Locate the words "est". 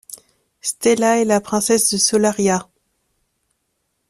1.21-1.25